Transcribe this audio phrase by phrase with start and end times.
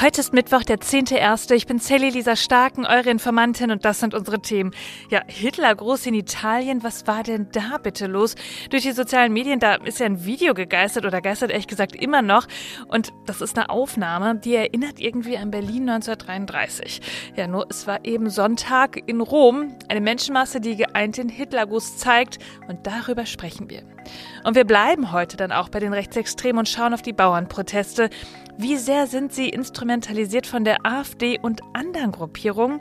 [0.00, 1.54] Heute ist Mittwoch, der 10.1.
[1.54, 4.72] Ich bin Sally Lisa Starken, eure Informantin und das sind unsere Themen.
[5.08, 8.34] Ja, Hitler groß in Italien, was war denn da bitte los?
[8.70, 12.22] Durch die sozialen Medien, da ist ja ein Video gegeistert oder geistert ehrlich gesagt immer
[12.22, 12.48] noch
[12.88, 17.00] und das ist eine Aufnahme, die erinnert irgendwie an Berlin 1933.
[17.36, 22.40] Ja, nur es war eben Sonntag in Rom, eine Menschenmasse, die geeint den Hitlergruß zeigt
[22.66, 23.93] und darüber sprechen wir.
[24.44, 28.10] Und wir bleiben heute dann auch bei den Rechtsextremen und schauen auf die Bauernproteste.
[28.56, 32.80] Wie sehr sind sie instrumentalisiert von der AfD und anderen Gruppierungen?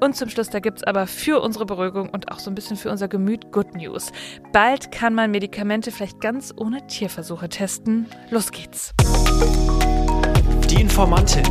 [0.00, 2.76] Und zum Schluss, da gibt es aber für unsere Beruhigung und auch so ein bisschen
[2.76, 4.10] für unser Gemüt Good News.
[4.52, 8.06] Bald kann man Medikamente vielleicht ganz ohne Tierversuche testen.
[8.30, 8.92] Los geht's.
[10.68, 11.44] Die Informantin.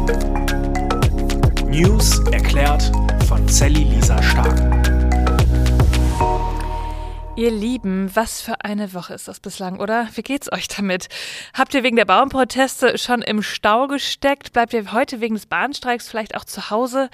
[1.67, 2.91] News erklärt
[3.29, 4.90] von Sally Lisa Stark.
[7.37, 10.09] Ihr Lieben, was für eine Woche ist das bislang, oder?
[10.15, 11.07] Wie geht's euch damit?
[11.53, 14.51] Habt ihr wegen der Bauernproteste schon im Stau gesteckt?
[14.51, 17.09] Bleibt ihr heute wegen des Bahnstreiks vielleicht auch zu Hause?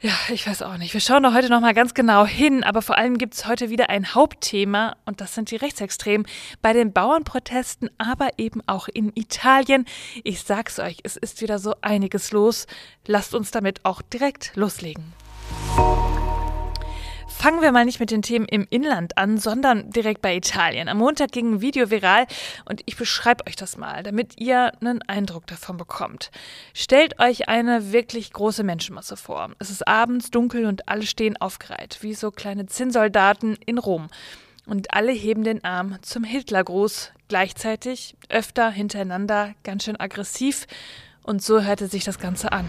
[0.00, 0.92] Ja, ich weiß auch nicht.
[0.94, 3.70] Wir schauen da heute noch mal ganz genau hin, aber vor allem gibt es heute
[3.70, 6.26] wieder ein Hauptthema und das sind die Rechtsextremen
[6.60, 9.86] bei den Bauernprotesten, aber eben auch in Italien.
[10.24, 12.66] Ich sag's euch, es ist wieder so einiges los.
[13.06, 15.12] Lasst uns damit auch direkt loslegen.
[17.26, 20.88] Fangen wir mal nicht mit den Themen im Inland an, sondern direkt bei Italien.
[20.88, 22.26] Am Montag ging ein Video viral
[22.64, 26.30] und ich beschreibe euch das mal, damit ihr einen Eindruck davon bekommt.
[26.74, 29.50] Stellt euch eine wirklich große Menschenmasse vor.
[29.58, 34.08] Es ist abends dunkel und alle stehen aufgereiht, wie so kleine Zinnsoldaten in Rom.
[34.66, 40.66] Und alle heben den Arm zum Hitlergruß, gleichzeitig, öfter hintereinander, ganz schön aggressiv.
[41.22, 42.66] Und so hörte sich das Ganze an.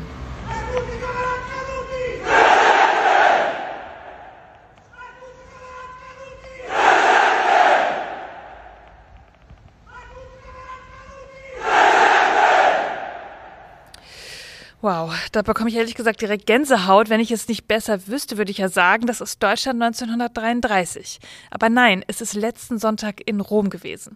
[14.86, 17.10] Wow, da bekomme ich ehrlich gesagt direkt Gänsehaut.
[17.10, 21.18] Wenn ich es nicht besser wüsste, würde ich ja sagen, das ist Deutschland 1933.
[21.50, 24.16] Aber nein, es ist letzten Sonntag in Rom gewesen.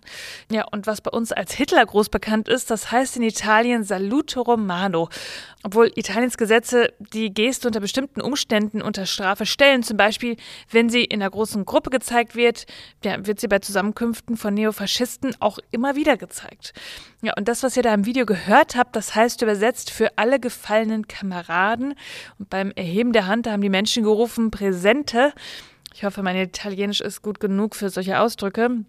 [0.52, 4.42] Ja, und was bei uns als Hitler groß bekannt ist, das heißt in Italien Salute
[4.42, 5.10] Romano.
[5.64, 10.38] Obwohl Italiens Gesetze die Geste unter bestimmten Umständen unter Strafe stellen, zum Beispiel,
[10.70, 12.68] wenn sie in einer großen Gruppe gezeigt wird,
[13.04, 16.74] ja, wird sie bei Zusammenkünften von Neofaschisten auch immer wieder gezeigt.
[17.22, 20.40] Ja, und das, was ihr da im Video gehört habt, das heißt übersetzt für alle
[20.60, 21.96] gefallenen Kameraden.
[22.38, 25.34] Und beim Erheben der Hand haben die Menschen gerufen, Präsente.
[25.94, 28.84] Ich hoffe, mein Italienisch ist gut genug für solche Ausdrücke.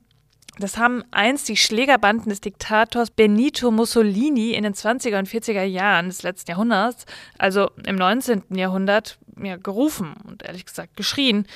[0.58, 6.08] Das haben einst die Schlägerbanden des Diktators Benito Mussolini in den 20er und 40er Jahren
[6.08, 7.06] des letzten Jahrhunderts,
[7.38, 8.42] also im 19.
[8.50, 11.46] Jahrhundert, ja, gerufen und ehrlich gesagt geschrien.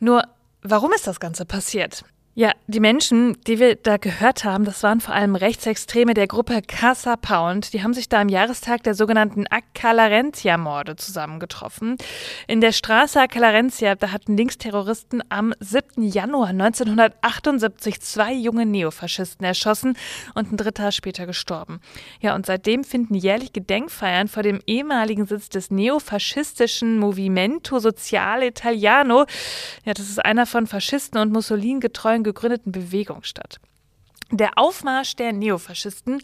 [0.00, 0.24] Nur,
[0.62, 2.04] warum ist das Ganze passiert?
[2.40, 6.62] Ja, die Menschen, die wir da gehört haben, das waren vor allem Rechtsextreme der Gruppe
[6.66, 7.74] Casa Pound.
[7.74, 11.98] Die haben sich da am Jahrestag der sogenannten Accalarentia-Morde zusammengetroffen.
[12.46, 16.02] In der Straße Accalarentia, da hatten Linksterroristen am 7.
[16.02, 19.98] Januar 1978 zwei junge Neofaschisten erschossen
[20.34, 21.82] und ein dritter später gestorben.
[22.22, 29.26] Ja, und seitdem finden jährlich Gedenkfeiern vor dem ehemaligen Sitz des neofaschistischen Movimento Sociale Italiano.
[29.84, 33.60] Ja, das ist einer von Faschisten und Mussolini getreuen gegründeten Bewegung statt.
[34.32, 36.22] Der Aufmarsch der Neofaschisten,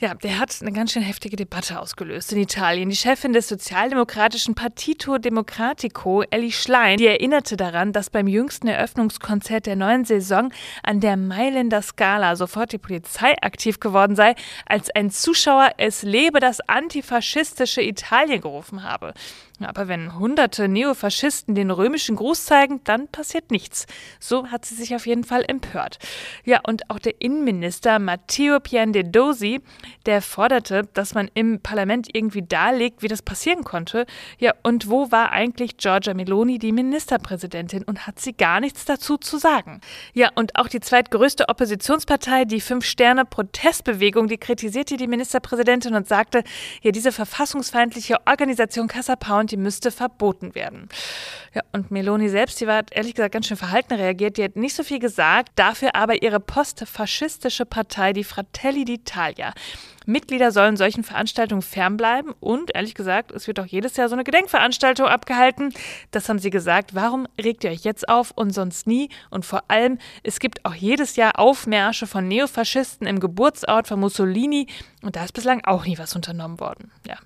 [0.00, 2.90] ja, der hat eine ganz schön heftige Debatte ausgelöst in Italien.
[2.90, 9.66] Die Chefin des sozialdemokratischen Partito Democratico, Ellie Schlein, die erinnerte daran, dass beim jüngsten Eröffnungskonzert
[9.66, 14.34] der neuen Saison an der Mailänder Scala sofort die Polizei aktiv geworden sei,
[14.66, 19.14] als ein Zuschauer es lebe das antifaschistische Italien gerufen habe.
[19.60, 23.86] Aber wenn hunderte Neofaschisten den römischen Gruß zeigen, dann passiert nichts.
[24.18, 25.98] So hat sie sich auf jeden Fall empört.
[26.44, 29.60] Ja, und auch der Innenminister Matteo Piandedosi,
[30.06, 34.06] der forderte, dass man im Parlament irgendwie darlegt, wie das passieren konnte.
[34.38, 39.18] Ja, und wo war eigentlich Giorgia Meloni, die Ministerpräsidentin, und hat sie gar nichts dazu
[39.18, 39.80] zu sagen?
[40.14, 46.42] Ja, und auch die zweitgrößte Oppositionspartei, die Fünf-Sterne-Protestbewegung, die kritisierte die Ministerpräsidentin und sagte,
[46.82, 50.88] ja, diese verfassungsfeindliche Organisation Casa Pound und die müsste verboten werden.
[51.54, 54.38] Ja, und Meloni selbst, die war ehrlich gesagt ganz schön verhalten reagiert.
[54.38, 59.52] Die hat nicht so viel gesagt, dafür aber ihre postfaschistische Partei, die Fratelli d'Italia.
[60.06, 64.24] Mitglieder sollen solchen Veranstaltungen fernbleiben und ehrlich gesagt, es wird auch jedes Jahr so eine
[64.24, 65.72] Gedenkveranstaltung abgehalten.
[66.10, 66.94] Das haben sie gesagt.
[66.94, 69.08] Warum regt ihr euch jetzt auf und sonst nie?
[69.30, 74.66] Und vor allem, es gibt auch jedes Jahr Aufmärsche von Neofaschisten im Geburtsort von Mussolini
[75.02, 76.90] Und da ist bislang auch nie was unternommen worden.
[77.06, 77.16] Ja.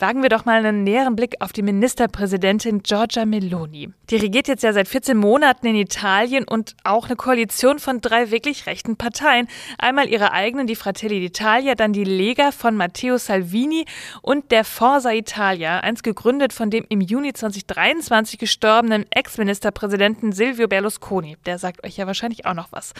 [0.00, 3.90] Wagen wir doch mal einen näheren Blick auf die Ministerpräsidentin Giorgia Meloni.
[4.10, 8.30] Die regiert jetzt ja seit 14 Monaten in Italien und auch eine Koalition von drei
[8.30, 9.48] wirklich rechten Parteien.
[9.76, 13.86] Einmal ihre eigenen, die Fratelli d'Italia, dann die Lega von Matteo Salvini
[14.22, 21.38] und der Forza Italia, eins gegründet von dem im Juni 2023 gestorbenen Ex-Ministerpräsidenten Silvio Berlusconi.
[21.44, 22.94] Der sagt euch ja wahrscheinlich auch noch was.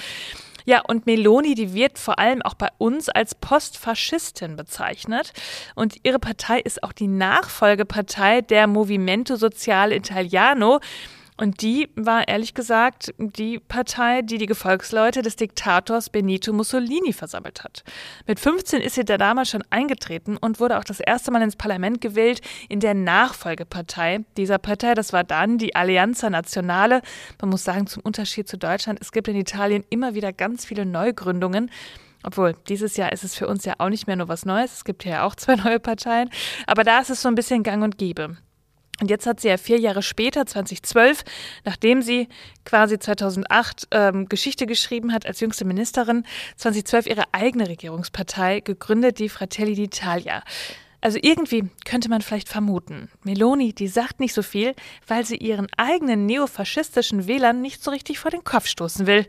[0.68, 5.32] Ja, und Meloni, die wird vor allem auch bei uns als Postfaschistin bezeichnet.
[5.74, 10.80] Und ihre Partei ist auch die Nachfolgepartei der Movimento Sociale Italiano.
[11.38, 17.62] Und die war ehrlich gesagt die Partei, die die Gefolgsleute des Diktators Benito Mussolini versammelt
[17.62, 17.84] hat.
[18.26, 21.54] Mit 15 ist sie da damals schon eingetreten und wurde auch das erste Mal ins
[21.54, 24.94] Parlament gewählt in der Nachfolgepartei dieser Partei.
[24.94, 27.02] Das war dann die Alleanza Nazionale.
[27.40, 30.84] Man muss sagen, zum Unterschied zu Deutschland, es gibt in Italien immer wieder ganz viele
[30.84, 31.70] Neugründungen.
[32.24, 34.72] Obwohl, dieses Jahr ist es für uns ja auch nicht mehr nur was Neues.
[34.72, 36.30] Es gibt ja auch zwei neue Parteien.
[36.66, 38.36] Aber da ist es so ein bisschen gang und gäbe.
[39.00, 41.24] Und jetzt hat sie ja vier Jahre später, 2012,
[41.64, 42.28] nachdem sie
[42.64, 46.24] quasi 2008 ähm, Geschichte geschrieben hat als jüngste Ministerin,
[46.56, 50.42] 2012 ihre eigene Regierungspartei gegründet, die Fratelli d'Italia.
[51.00, 54.74] Also irgendwie könnte man vielleicht vermuten, Meloni, die sagt nicht so viel,
[55.06, 59.24] weil sie ihren eigenen neofaschistischen Wählern nicht so richtig vor den Kopf stoßen will.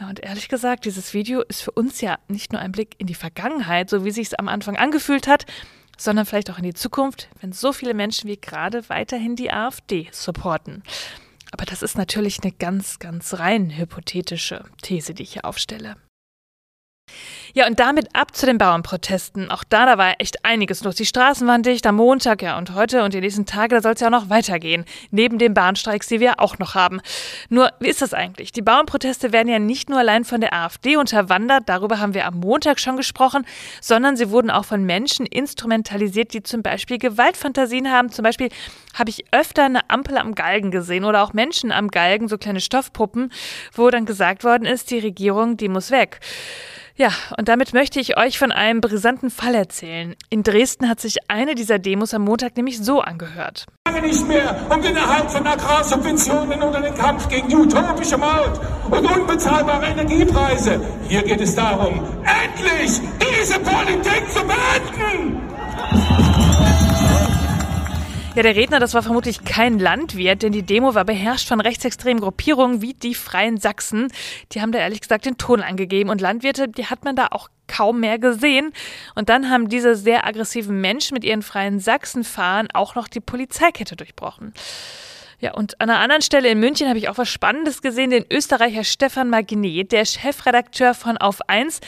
[0.00, 3.06] Ja, und ehrlich gesagt, dieses Video ist für uns ja nicht nur ein Blick in
[3.06, 5.46] die Vergangenheit, so wie sich es am Anfang angefühlt hat,
[6.00, 10.08] sondern vielleicht auch in die Zukunft, wenn so viele Menschen wie gerade weiterhin die AfD
[10.12, 10.82] supporten.
[11.52, 15.96] Aber das ist natürlich eine ganz, ganz rein hypothetische These, die ich hier aufstelle.
[17.52, 19.50] Ja, und damit ab zu den Bauernprotesten.
[19.50, 20.94] Auch da, da war echt einiges los.
[20.94, 23.94] Die Straßen waren dicht am Montag, ja, und heute und die nächsten Tage, da soll
[23.94, 24.84] es ja auch noch weitergehen.
[25.10, 27.00] Neben den Bahnstreiks, die wir auch noch haben.
[27.48, 28.52] Nur, wie ist das eigentlich?
[28.52, 32.38] Die Bauernproteste werden ja nicht nur allein von der AfD unterwandert, darüber haben wir am
[32.38, 33.44] Montag schon gesprochen,
[33.80, 38.10] sondern sie wurden auch von Menschen instrumentalisiert, die zum Beispiel Gewaltfantasien haben.
[38.10, 38.50] Zum Beispiel
[38.94, 42.60] habe ich öfter eine Ampel am Galgen gesehen oder auch Menschen am Galgen, so kleine
[42.60, 43.32] Stoffpuppen,
[43.74, 46.20] wo dann gesagt worden ist, die Regierung, die muss weg.
[47.00, 50.14] Ja, und damit möchte ich euch von einem brisanten Fall erzählen.
[50.28, 53.64] In Dresden hat sich eine dieser Demos am Montag nämlich so angehört.
[54.02, 58.60] Nicht mehr um den Erhalt von Agrarsubventionen oder den Kampf gegen die utopische Maut
[58.90, 60.78] und unbezahlbare Energiepreise.
[61.08, 66.49] Hier geht es darum, endlich diese Politik zu beenden.
[68.36, 72.22] Ja, der Redner, das war vermutlich kein Landwirt, denn die Demo war beherrscht von rechtsextremen
[72.22, 74.06] Gruppierungen wie die Freien Sachsen.
[74.52, 77.48] Die haben da ehrlich gesagt den Ton angegeben und Landwirte, die hat man da auch
[77.66, 78.70] kaum mehr gesehen.
[79.16, 83.96] Und dann haben diese sehr aggressiven Menschen mit ihren Freien Sachsen-Fahren auch noch die Polizeikette
[83.96, 84.54] durchbrochen.
[85.40, 88.10] Ja, und an einer anderen Stelle in München habe ich auch was Spannendes gesehen.
[88.10, 91.80] Den Österreicher Stefan Magnet, der Chefredakteur von Auf 1,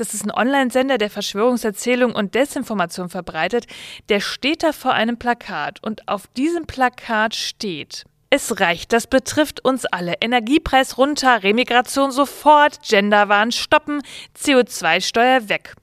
[0.00, 3.66] das ist ein Online-Sender, der Verschwörungserzählung und Desinformation verbreitet.
[4.08, 9.64] Der steht da vor einem Plakat und auf diesem Plakat steht es reicht, das betrifft
[9.64, 10.14] uns alle.
[10.20, 14.02] Energiepreis runter, Remigration sofort, Genderwahn stoppen,
[14.36, 15.74] CO2-Steuer weg.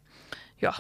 [0.60, 0.76] Ja,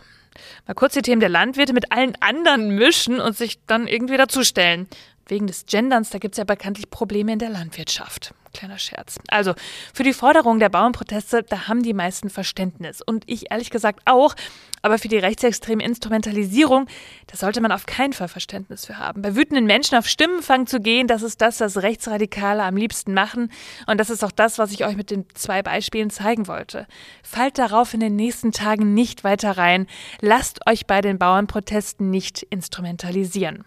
[0.67, 4.87] mal kurz die Themen der Landwirte mit allen anderen mischen und sich dann irgendwie dazustellen.
[5.27, 8.35] Wegen des Genderns, da gibt es ja bekanntlich Probleme in der Landwirtschaft.
[8.55, 9.19] Kleiner Scherz.
[9.27, 9.53] Also,
[9.93, 13.01] für die Forderung der Bauernproteste, da haben die meisten Verständnis.
[13.01, 14.33] Und ich ehrlich gesagt auch.
[14.81, 16.87] Aber für die rechtsextreme Instrumentalisierung,
[17.25, 19.23] da sollte man auf keinen Fall Verständnis für haben.
[19.23, 23.51] Bei wütenden Menschen auf Stimmenfang zu gehen, das ist das, was Rechtsradikale am liebsten machen.
[23.87, 26.85] Und das ist auch das, was ich euch mit den zwei Beispielen zeigen wollte.
[27.23, 29.87] Fallt darauf in den nächsten Tagen nicht weiter rein.
[30.21, 33.65] Lasst euch bei den Bauernprotesten nicht instrumentalisieren.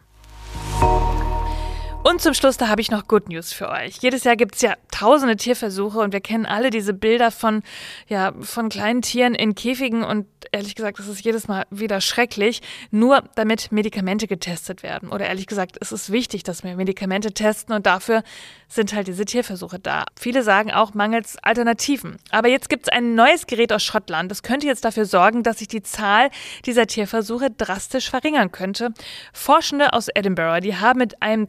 [2.09, 3.99] Und zum Schluss, da habe ich noch Good News für euch.
[4.01, 7.63] Jedes Jahr gibt es ja tausende Tierversuche und wir kennen alle diese Bilder von,
[8.09, 12.63] ja, von kleinen Tieren in Käfigen und ehrlich gesagt, das ist jedes Mal wieder schrecklich,
[12.91, 15.11] nur damit Medikamente getestet werden.
[15.11, 18.23] Oder ehrlich gesagt, es ist wichtig, dass wir Medikamente testen und dafür
[18.69, 20.05] sind halt diese Tierversuche da.
[20.19, 22.17] Viele sagen auch mangels Alternativen.
[22.31, 24.31] Aber jetzt gibt es ein neues Gerät aus Schottland.
[24.31, 26.31] Das könnte jetzt dafür sorgen, dass sich die Zahl
[26.67, 28.93] dieser Tierversuche drastisch verringern könnte.
[29.33, 31.47] Forschende aus Edinburgh, die haben mit einem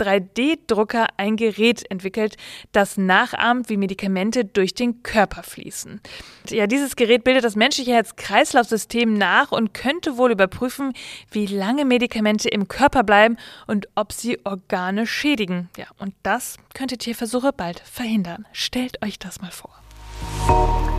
[0.49, 2.35] 3D-Drucker ein Gerät entwickelt,
[2.71, 6.01] das nachahmt, wie Medikamente durch den Körper fließen.
[6.49, 10.93] Ja, dieses Gerät bildet das menschliche Herz-Kreislauf-System nach und könnte wohl überprüfen,
[11.31, 13.37] wie lange Medikamente im Körper bleiben
[13.67, 15.69] und ob sie Organe schädigen.
[15.77, 18.45] Ja, und das könnte Tierversuche bald verhindern.
[18.51, 20.98] Stellt euch das mal vor.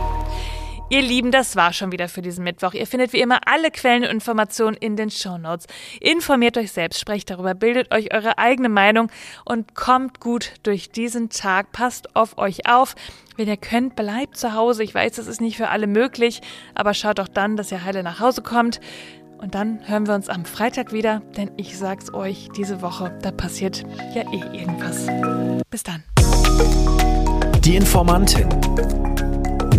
[0.91, 2.73] Ihr Lieben, das war schon wieder für diesen Mittwoch.
[2.73, 5.67] Ihr findet wie immer alle Quellen und Informationen in den Shownotes.
[6.01, 9.09] Informiert euch selbst, sprecht darüber, bildet euch eure eigene Meinung
[9.45, 11.71] und kommt gut durch diesen Tag.
[11.71, 12.95] Passt auf euch auf.
[13.37, 14.83] Wenn ihr könnt, bleibt zu Hause.
[14.83, 16.41] Ich weiß, das ist nicht für alle möglich,
[16.75, 18.81] aber schaut doch dann, dass ihr heile nach Hause kommt.
[19.37, 23.31] Und dann hören wir uns am Freitag wieder, denn ich sag's euch, diese Woche, da
[23.31, 25.07] passiert ja eh irgendwas.
[25.69, 26.03] Bis dann.
[27.61, 28.49] Die Informantin.